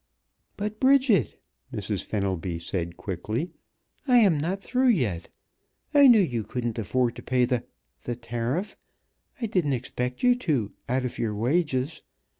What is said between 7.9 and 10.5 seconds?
the tariff. I didn't expect you